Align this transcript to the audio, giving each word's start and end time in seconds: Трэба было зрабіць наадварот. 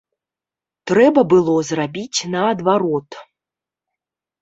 Трэба 0.91 1.21
было 1.35 1.55
зрабіць 1.69 2.19
наадварот. 2.35 3.09